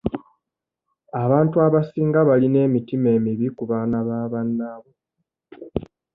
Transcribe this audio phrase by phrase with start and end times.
[1.23, 4.93] Abantu abasinga balina emitima emibi ku baana ba bannaabwe.